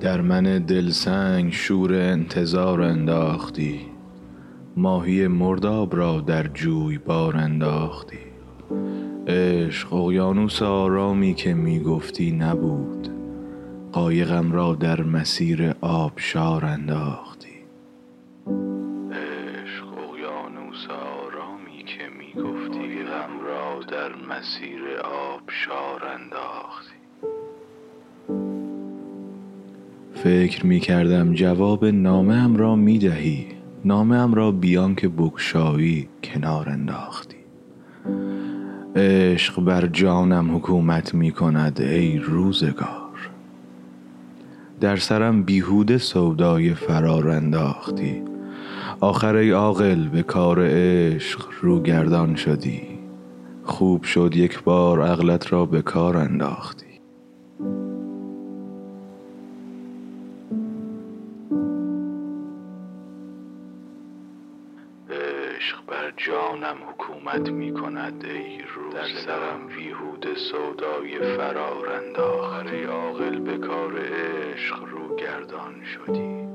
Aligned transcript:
در 0.00 0.20
من 0.20 0.42
دلسنگ 0.58 1.52
شور 1.52 1.94
انتظار 1.94 2.82
انداختی. 2.82 3.80
ماهی 4.76 5.28
مرداب 5.28 5.96
را 5.96 6.20
در 6.20 6.42
جویبار 6.42 7.36
انداختی. 7.36 8.18
عشق 9.26 9.92
اقیانوس 9.92 10.62
آرامی 10.62 11.34
که 11.34 11.54
می 11.54 11.80
گفتی 11.80 12.32
نبود. 12.32 13.08
قایقم 13.92 14.52
را 14.52 14.74
در 14.74 15.02
مسیر 15.02 15.74
آبشار 15.80 16.64
انداختی. 16.64 17.56
عشق 19.12 19.86
اقیانوس 19.98 20.86
آرامی 20.90 21.84
که 21.84 22.08
می 22.18 22.42
گفتی 22.42 23.02
غم 23.02 23.40
را 23.46 23.82
در 23.82 24.14
مسیر 24.14 24.80
آبشار 25.04 26.04
انداختی. 26.04 26.95
فکر 30.16 30.66
می 30.66 30.80
کردم 30.80 31.34
جواب 31.34 31.84
نامه 31.84 32.34
ام 32.34 32.56
را 32.56 32.76
می 32.76 32.98
دهی. 32.98 33.46
نامه 33.84 34.16
ام 34.16 34.34
را 34.34 34.52
بیان 34.52 34.94
که 34.94 35.08
بگشایی 35.08 36.08
کنار 36.24 36.68
انداختی. 36.68 37.36
عشق 38.96 39.60
بر 39.60 39.86
جانم 39.86 40.56
حکومت 40.56 41.14
می 41.14 41.30
کند 41.30 41.80
ای 41.80 42.18
روزگار. 42.18 43.30
در 44.80 44.96
سرم 44.96 45.42
بیهوده 45.42 45.98
سودای 45.98 46.74
فرار 46.74 47.28
انداختی. 47.28 48.22
آخر 49.00 49.34
ای 49.34 49.50
عاقل 49.50 50.08
به 50.08 50.22
کار 50.22 50.58
عشق 50.62 51.48
رو 51.60 51.82
گردان 51.82 52.34
شدی. 52.34 52.82
خوب 53.64 54.04
شد 54.04 54.32
یک 54.36 54.62
بار 54.62 55.02
عقلت 55.02 55.52
را 55.52 55.66
به 55.66 55.82
کار 55.82 56.16
انداختی. 56.16 56.95
عشق 65.56 65.86
بر 65.86 66.12
جانم 66.16 66.76
حکومت 66.88 67.50
می 67.50 67.74
کند 67.74 68.24
ای 68.24 68.62
روزگار 68.62 69.02
در 69.02 69.08
سرم 69.08 69.66
بیهوده 69.66 70.34
سودای 70.34 71.36
فرار 71.36 71.88
ای 72.72 72.84
عاقل 72.84 73.38
به 73.38 73.58
کار 73.58 73.98
عشق 73.98 74.84
رو 74.84 75.16
گردان 75.16 75.84
شدی. 75.84 76.45